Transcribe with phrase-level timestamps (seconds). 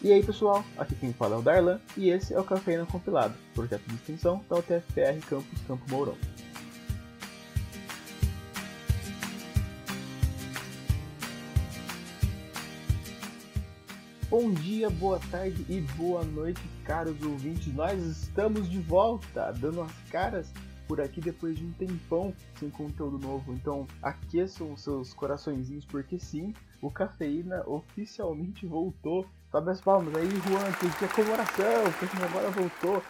[0.00, 3.34] E aí pessoal, aqui quem fala é o Darlan e esse é o Cafeína Compilado,
[3.52, 6.16] projeto de extensão da UTFPR Campus Campo Mourão.
[14.30, 17.74] Bom dia, boa tarde e boa noite, caros ouvintes.
[17.74, 20.52] Nós estamos de volta, dando as caras
[20.86, 23.52] por aqui depois de um tempão sem conteúdo novo.
[23.52, 29.26] Então, aqueçam seus coraçõezinhos, porque sim, o Cafeína oficialmente voltou.
[29.50, 33.02] Sobe as palmas aí, Juan, que é comemoração, porque agora voltou.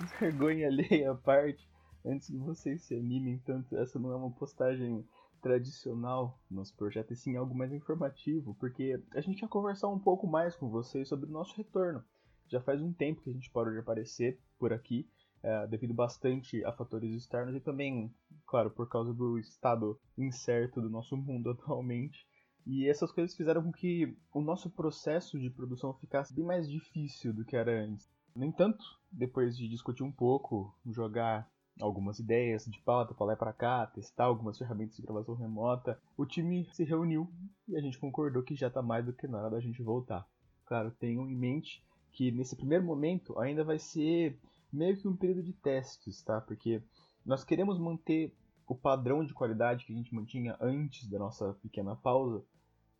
[0.18, 1.68] Vergonha alheia à parte.
[2.02, 5.06] Antes que vocês se animem tanto, essa não é uma postagem
[5.42, 9.98] tradicional no nosso projeto, e sim algo mais informativo, porque a gente ia conversar um
[9.98, 12.02] pouco mais com vocês sobre o nosso retorno.
[12.48, 15.06] Já faz um tempo que a gente parou de aparecer por aqui,
[15.42, 18.10] é, devido bastante a fatores externos e também,
[18.46, 22.26] claro, por causa do estado incerto do nosso mundo atualmente.
[22.66, 27.32] E essas coisas fizeram com que o nosso processo de produção ficasse bem mais difícil
[27.32, 28.08] do que era antes.
[28.34, 31.48] No entanto, depois de discutir um pouco, jogar
[31.80, 36.00] algumas ideias de pauta para lá e para cá, testar algumas ferramentas de gravação remota,
[36.16, 37.28] o time se reuniu
[37.68, 40.26] e a gente concordou que já está mais do que na hora da gente voltar.
[40.66, 44.38] Claro, tenham em mente que nesse primeiro momento ainda vai ser
[44.72, 46.40] meio que um período de testes, tá?
[46.40, 46.82] Porque
[47.24, 48.32] nós queremos manter
[48.66, 52.42] o padrão de qualidade que a gente mantinha antes da nossa pequena pausa.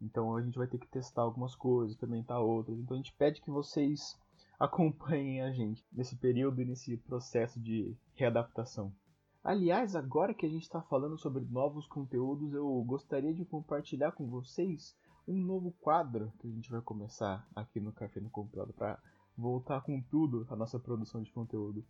[0.00, 2.78] Então a gente vai ter que testar algumas coisas, experimentar outras.
[2.78, 4.18] Então a gente pede que vocês
[4.58, 8.92] acompanhem a gente nesse período e nesse processo de readaptação.
[9.42, 14.26] Aliás, agora que a gente está falando sobre novos conteúdos, eu gostaria de compartilhar com
[14.26, 14.96] vocês
[15.28, 18.98] um novo quadro que a gente vai começar aqui no Café no Compilado para
[19.36, 21.84] voltar com tudo a nossa produção de conteúdo.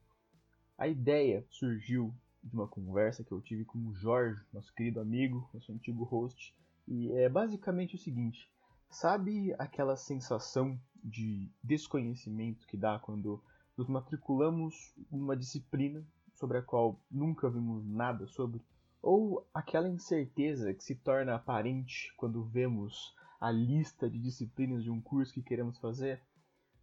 [0.77, 2.13] A ideia surgiu
[2.45, 6.55] de uma conversa que eu tive com o Jorge, nosso querido amigo, nosso antigo host,
[6.87, 8.51] e é basicamente o seguinte:
[8.91, 13.43] sabe aquela sensação de desconhecimento que dá quando
[13.77, 18.61] nos matriculamos numa disciplina sobre a qual nunca vimos nada sobre,
[19.03, 25.01] ou aquela incerteza que se torna aparente quando vemos a lista de disciplinas de um
[25.01, 26.23] curso que queremos fazer,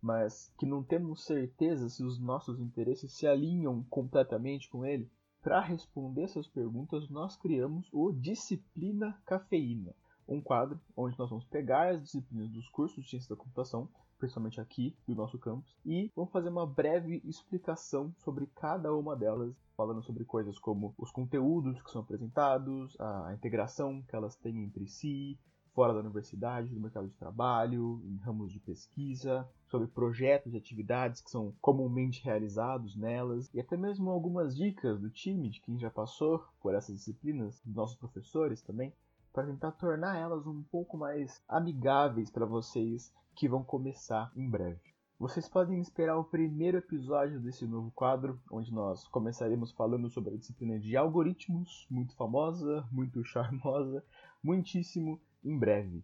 [0.01, 5.09] mas que não temos certeza se os nossos interesses se alinham completamente com ele?
[5.41, 9.95] Para responder essas perguntas, nós criamos o Disciplina Cafeína,
[10.27, 13.89] um quadro onde nós vamos pegar as disciplinas dos cursos de ciência da computação
[14.21, 19.55] principalmente aqui do nosso campus, e vamos fazer uma breve explicação sobre cada uma delas,
[19.75, 24.87] falando sobre coisas como os conteúdos que são apresentados, a integração que elas têm entre
[24.87, 25.39] si,
[25.73, 31.21] fora da universidade, no mercado de trabalho, em ramos de pesquisa, sobre projetos e atividades
[31.21, 35.89] que são comumente realizados nelas, e até mesmo algumas dicas do time, de quem já
[35.89, 38.93] passou por essas disciplinas, dos nossos professores também,
[39.33, 44.91] para tentar tornar elas um pouco mais amigáveis para vocês que vão começar em breve.
[45.17, 50.37] Vocês podem esperar o primeiro episódio desse novo quadro, onde nós começaremos falando sobre a
[50.37, 54.03] disciplina de algoritmos, muito famosa, muito charmosa,
[54.43, 56.03] muitíssimo em breve.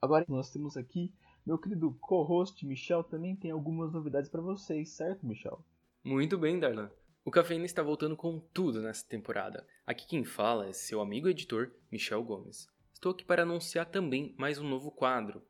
[0.00, 1.12] Agora nós temos aqui
[1.44, 5.64] meu querido co-host Michel também tem algumas novidades para vocês, certo, Michel?
[6.04, 6.90] Muito bem, Darlan.
[7.24, 9.66] O Cafeína está voltando com tudo nessa temporada.
[9.86, 12.68] Aqui quem fala é seu amigo editor, Michel Gomes.
[12.92, 15.42] Estou aqui para anunciar também mais um novo quadro,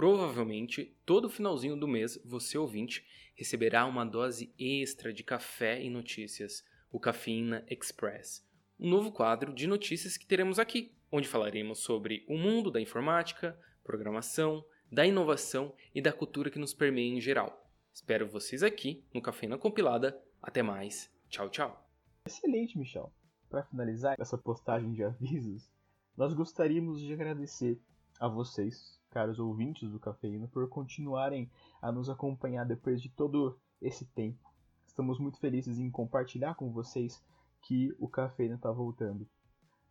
[0.00, 3.04] Provavelmente, todo finalzinho do mês, você ouvinte
[3.34, 8.42] receberá uma dose extra de café e notícias, o Cafeína Express,
[8.78, 13.58] um novo quadro de notícias que teremos aqui, onde falaremos sobre o mundo da informática,
[13.82, 17.68] programação, da inovação e da cultura que nos permeia em geral.
[17.92, 20.20] Espero vocês aqui no Cafeína Compilada.
[20.42, 21.10] Até mais.
[21.28, 21.88] Tchau, tchau.
[22.26, 23.12] Excelente, Michel.
[23.48, 25.68] Para finalizar essa postagem de avisos,
[26.16, 27.80] nós gostaríamos de agradecer
[28.18, 31.50] a vocês caros ouvintes do Cafeína, por continuarem
[31.82, 34.38] a nos acompanhar depois de todo esse tempo.
[34.86, 37.22] Estamos muito felizes em compartilhar com vocês
[37.62, 39.28] que o Cafeína está voltando.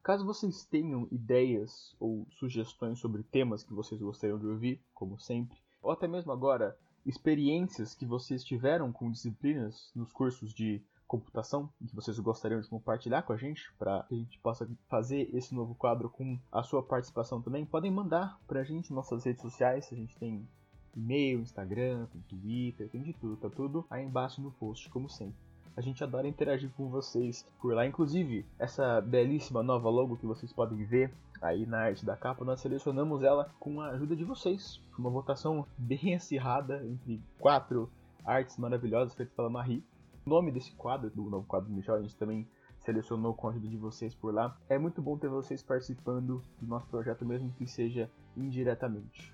[0.04, 5.58] Caso vocês tenham ideias ou sugestões sobre temas que vocês gostariam de ouvir, como sempre,
[5.82, 11.96] ou até mesmo agora, experiências que vocês tiveram com disciplinas nos cursos de computação que
[11.96, 15.74] vocês gostariam de compartilhar com a gente, para que a gente possa fazer esse novo
[15.74, 19.90] quadro com a sua participação também, podem mandar para a gente nossas redes sociais.
[19.92, 20.48] A gente tem
[20.96, 25.49] e-mail, Instagram, tem Twitter, tem de tudo, tá tudo aí embaixo no post, como sempre.
[25.80, 27.88] A gente adora interagir com vocês por lá.
[27.88, 32.60] Inclusive, essa belíssima nova logo que vocês podem ver aí na arte da capa, nós
[32.60, 34.82] selecionamos ela com a ajuda de vocês.
[34.98, 37.90] Uma votação bem acirrada entre quatro
[38.26, 39.82] artes maravilhosas feitas pela Marie
[40.26, 42.46] nome desse quadro, do novo quadro do Michel, a gente também
[42.80, 44.58] selecionou com a ajuda de vocês por lá.
[44.68, 49.34] É muito bom ter vocês participando do nosso projeto, mesmo que seja indiretamente.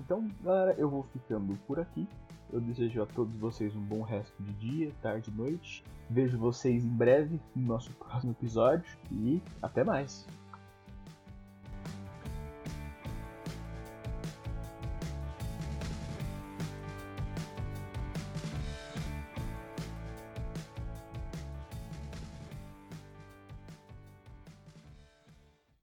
[0.00, 2.08] Então, galera, eu vou ficando por aqui.
[2.52, 5.84] Eu desejo a todos vocês um bom resto de dia, tarde e noite.
[6.08, 10.26] Vejo vocês em breve no nosso próximo episódio e até mais.